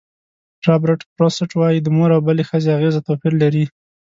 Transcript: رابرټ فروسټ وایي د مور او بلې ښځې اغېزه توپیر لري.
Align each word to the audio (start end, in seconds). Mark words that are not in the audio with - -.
رابرټ 0.67 1.01
فروسټ 1.13 1.51
وایي 1.55 1.79
د 1.81 1.87
مور 1.95 2.09
او 2.15 2.21
بلې 2.27 2.43
ښځې 2.49 2.69
اغېزه 2.77 3.01
توپیر 3.07 3.33
لري. 3.43 3.65